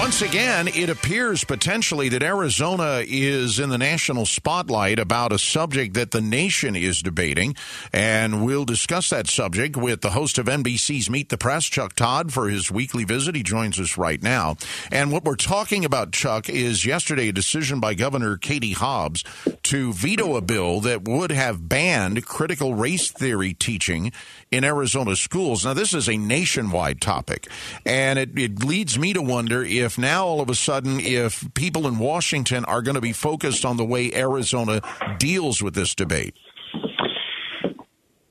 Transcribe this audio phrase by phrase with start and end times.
[0.00, 5.92] Once again, it appears potentially that Arizona is in the national spotlight about a subject
[5.92, 7.54] that the nation is debating.
[7.92, 12.32] And we'll discuss that subject with the host of NBC's Meet the Press, Chuck Todd,
[12.32, 13.34] for his weekly visit.
[13.34, 14.56] He joins us right now.
[14.90, 19.22] And what we're talking about, Chuck, is yesterday a decision by Governor Katie Hobbs
[19.70, 24.10] to veto a bill that would have banned critical race theory teaching
[24.50, 25.64] in Arizona schools.
[25.64, 27.46] Now, this is a nationwide topic,
[27.86, 31.86] and it, it leads me to wonder if now all of a sudden, if people
[31.86, 34.80] in Washington are going to be focused on the way Arizona
[35.18, 36.34] deals with this debate.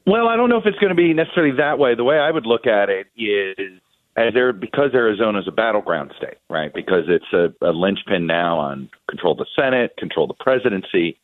[0.05, 1.95] Well, I don't know if it's going to be necessarily that way.
[1.95, 3.79] The way I would look at it is
[4.27, 6.73] as there because Arizona is a battleground state, right?
[6.73, 11.17] Because it's a, a linchpin now on control the Senate, control the presidency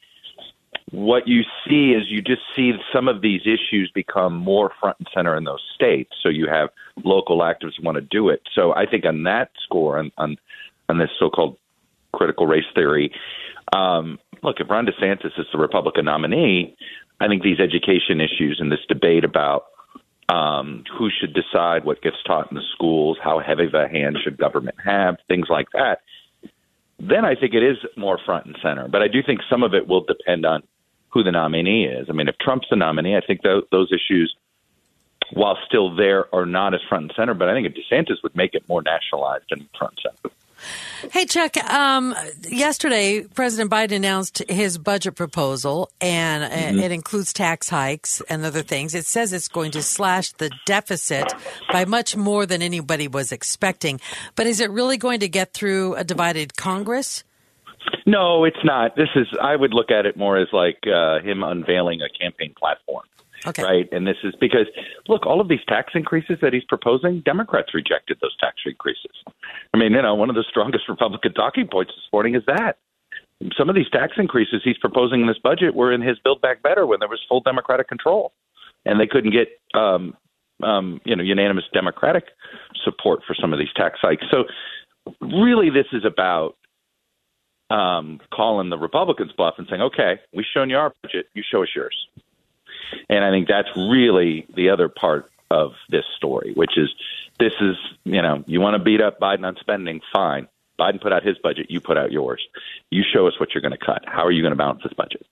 [0.91, 5.08] what you see is you just see some of these issues become more front and
[5.13, 6.12] center in those states.
[6.21, 6.70] So you have
[7.04, 8.41] local activists want to do it.
[8.54, 10.38] So I think on that score, on on,
[10.90, 11.57] on this so-called
[12.13, 13.12] critical race theory,
[13.74, 16.76] um, look, if Ron DeSantis is the Republican nominee,
[17.20, 19.65] I think these education issues and this debate about
[20.29, 24.18] um, who should decide what gets taught in the schools, how heavy of a hand
[24.23, 26.01] should government have, things like that.
[26.99, 28.87] Then I think it is more front and center.
[28.87, 30.63] But I do think some of it will depend on
[31.09, 32.07] who the nominee is.
[32.09, 34.35] I mean, if Trump's the nominee, I think th- those issues,
[35.31, 37.34] while still there, are not as front and center.
[37.34, 40.24] But I think if DeSantis would make it more nationalized and front and center.
[41.12, 41.58] Hey, Chuck.
[41.58, 42.16] Um,
[42.49, 46.80] yesterday, President Biden announced his budget proposal, and mm-hmm.
[46.80, 48.96] it includes tax hikes and other things.
[48.96, 51.32] It says it's going to slash the deficit
[51.71, 53.99] by much more than anybody was expecting.
[54.36, 57.24] But is it really going to get through a divided Congress?
[58.05, 58.96] No, it's not.
[58.96, 62.54] This is I would look at it more as like uh, him unveiling a campaign
[62.58, 63.05] platform.
[63.48, 63.63] Okay.
[63.63, 63.90] Right.
[63.91, 64.68] And this is because,
[65.07, 69.12] look, all of these tax increases that he's proposing, Democrats rejected those tax increases.
[69.74, 72.78] I mean, you know, one of the strongest Republican talking points this morning is that.
[73.57, 76.63] Some of these tax increases he's proposing in this budget were in his Build Back
[76.63, 78.31] Better when there was full Democratic control.
[78.86, 80.16] And they couldn't get, um,
[80.64, 82.25] um, you know, unanimous Democratic
[82.84, 84.24] support for some of these tax hikes.
[84.31, 84.46] So,
[85.22, 86.56] really, this is about
[87.70, 91.64] um, calling the Republicans bluff and saying, okay, we've shown you our budget, you show
[91.64, 91.96] us yours.
[93.09, 96.90] And I think that's really the other part of this story, which is
[97.40, 100.47] this is, you know, you want to beat up Biden on spending, fine.
[100.79, 102.46] Biden put out his budget, you put out yours.
[102.90, 104.03] You show us what you're going to cut.
[104.06, 105.25] How are you going to balance this budget?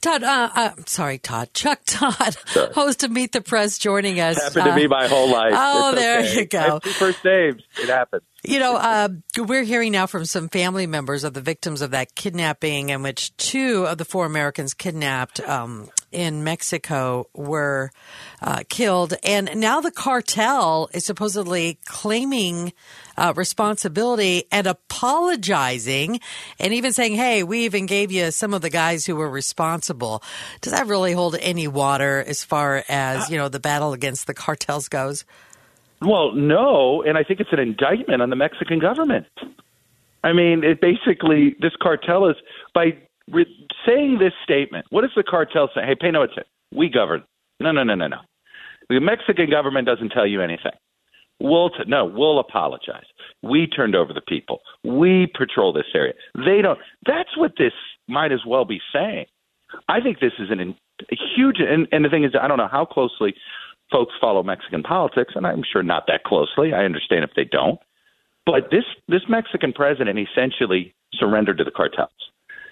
[0.00, 2.72] Todd, uh, uh, sorry, Todd, Chuck Todd, sure.
[2.72, 4.40] host of Meet the Press, joining us.
[4.40, 5.52] Happened to uh, me my whole life.
[5.54, 6.40] Oh, it's there okay.
[6.40, 6.80] you go.
[6.80, 7.62] first names.
[7.80, 8.22] It happens.
[8.44, 12.14] You know, uh, we're hearing now from some family members of the victims of that
[12.14, 17.90] kidnapping, in which two of the four Americans kidnapped um, in Mexico were
[18.40, 22.72] uh, killed, and now the cartel is supposedly claiming
[23.16, 26.20] uh, responsibility and apologizing,
[26.58, 30.22] and even saying, "Hey, we even gave you some of the guys who were responsible."
[30.60, 34.34] Does that really hold any water as far as you know the battle against the
[34.34, 35.24] cartels goes?
[36.00, 39.26] Well, no, and I think it's an indictment on the Mexican government.
[40.22, 42.36] I mean, it basically this cartel is
[42.74, 42.98] by
[43.32, 44.86] re- saying this statement.
[44.90, 45.86] What is the cartel saying?
[45.86, 46.44] Hey, pay no attention.
[46.74, 47.24] We govern.
[47.60, 48.18] No, no, no, no, no.
[48.88, 50.72] The Mexican government doesn't tell you anything.
[51.40, 53.04] We'll t- no, we'll apologize.
[53.42, 54.60] We turned over the people.
[54.82, 56.14] We patrol this area.
[56.34, 56.78] They don't.
[57.06, 57.72] That's what this
[58.08, 59.26] might as well be saying.
[59.88, 60.74] I think this is an,
[61.10, 61.56] a huge.
[61.60, 63.34] And, and the thing is, I don't know how closely
[63.90, 66.72] folks follow Mexican politics, and I'm sure not that closely.
[66.72, 67.78] I understand if they don't.
[68.44, 72.10] But this this Mexican president essentially surrendered to the cartels.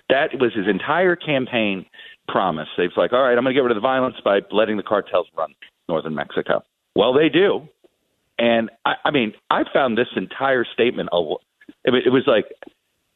[0.08, 1.86] That was his entire campaign
[2.28, 2.68] promise.
[2.76, 4.82] They've like, all right, I'm going to get rid of the violence by letting the
[4.82, 5.54] cartels run
[5.88, 6.62] northern Mexico.
[6.94, 7.68] Well, they do,
[8.38, 11.10] and I, I mean, I found this entire statement.
[11.84, 12.46] It, it was like,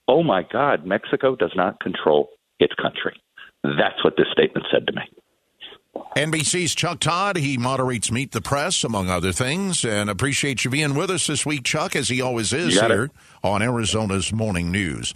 [0.08, 3.20] oh my God, Mexico does not control its country.
[3.62, 5.02] That's what this statement said to me.
[6.16, 7.36] NBC's Chuck Todd.
[7.36, 11.44] He moderates Meet the Press, among other things, and appreciate you being with us this
[11.44, 13.10] week, Chuck, as he always is here it.
[13.42, 15.14] on Arizona's Morning News.